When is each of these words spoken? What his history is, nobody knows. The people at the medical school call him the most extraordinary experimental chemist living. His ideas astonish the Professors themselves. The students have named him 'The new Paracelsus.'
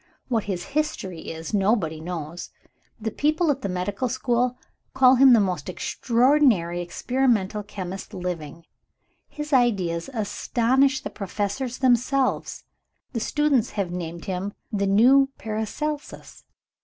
What 0.29 0.45
his 0.45 0.63
history 0.73 1.29
is, 1.29 1.53
nobody 1.53 2.01
knows. 2.01 2.49
The 2.99 3.11
people 3.11 3.51
at 3.51 3.61
the 3.61 3.69
medical 3.69 4.09
school 4.09 4.57
call 4.95 5.13
him 5.17 5.33
the 5.33 5.39
most 5.39 5.69
extraordinary 5.69 6.81
experimental 6.81 7.61
chemist 7.61 8.11
living. 8.11 8.65
His 9.29 9.53
ideas 9.53 10.09
astonish 10.11 11.01
the 11.01 11.11
Professors 11.11 11.77
themselves. 11.77 12.63
The 13.13 13.19
students 13.19 13.73
have 13.77 13.91
named 13.91 14.25
him 14.25 14.53
'The 14.71 14.87
new 14.87 15.29
Paracelsus.' 15.37 16.45